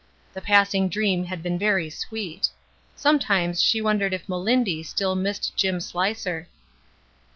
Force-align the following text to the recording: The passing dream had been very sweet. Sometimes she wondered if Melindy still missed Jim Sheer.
The 0.33 0.41
passing 0.41 0.89
dream 0.89 1.25
had 1.25 1.43
been 1.43 1.59
very 1.59 1.87
sweet. 1.91 2.49
Sometimes 2.95 3.61
she 3.61 3.81
wondered 3.83 4.15
if 4.15 4.27
Melindy 4.27 4.81
still 4.81 5.13
missed 5.13 5.55
Jim 5.55 5.79
Sheer. 5.79 6.47